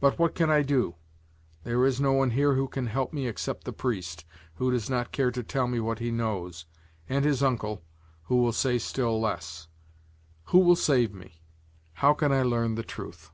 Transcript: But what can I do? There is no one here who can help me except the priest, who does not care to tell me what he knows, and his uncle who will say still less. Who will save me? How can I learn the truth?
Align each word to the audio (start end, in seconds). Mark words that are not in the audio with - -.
But 0.00 0.18
what 0.18 0.34
can 0.34 0.48
I 0.50 0.62
do? 0.62 0.94
There 1.64 1.84
is 1.84 2.00
no 2.00 2.14
one 2.14 2.30
here 2.30 2.54
who 2.54 2.66
can 2.68 2.86
help 2.86 3.12
me 3.12 3.26
except 3.28 3.64
the 3.64 3.72
priest, 3.74 4.24
who 4.54 4.70
does 4.70 4.88
not 4.88 5.12
care 5.12 5.30
to 5.30 5.42
tell 5.42 5.68
me 5.68 5.78
what 5.78 5.98
he 5.98 6.10
knows, 6.10 6.64
and 7.06 7.22
his 7.22 7.42
uncle 7.42 7.82
who 8.22 8.36
will 8.36 8.54
say 8.54 8.78
still 8.78 9.20
less. 9.20 9.68
Who 10.44 10.60
will 10.60 10.74
save 10.74 11.12
me? 11.12 11.42
How 11.92 12.14
can 12.14 12.32
I 12.32 12.42
learn 12.42 12.76
the 12.76 12.82
truth? 12.82 13.30